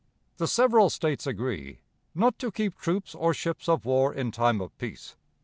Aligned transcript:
"The 0.37 0.47
several 0.47 0.89
States 0.89 1.27
agree 1.27 1.81
'not 2.15 2.39
to 2.39 2.49
keep 2.51 2.75
troops 2.79 3.13
or 3.13 3.35
ships 3.35 3.69
of 3.69 3.85
war 3.85 4.11
in 4.11 4.31
time 4.31 4.59
of 4.59 4.75
peace.' 4.79 5.15